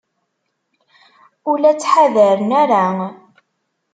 Ur 1.49 1.57
la 1.59 1.71
ttḥadaren 1.73 2.51
ara. 2.61 2.85